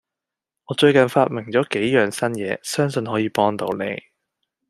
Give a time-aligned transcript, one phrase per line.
[0.65, 4.01] 我最近發明咗幾樣新嘢，相信可以幫到你